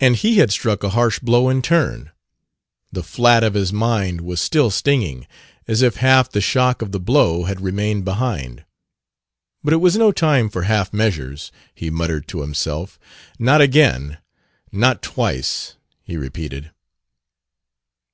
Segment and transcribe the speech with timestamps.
[0.00, 2.12] And he had struck a harsh blow in turn;
[2.90, 5.26] the flat of his mind was still stinging,
[5.68, 8.64] as if half the shock of the blow had remained behind.
[9.62, 12.98] "But it was no time for half measures," he muttered to himself.
[13.38, 14.16] "Not again;
[14.72, 16.70] not twice!" he repeated.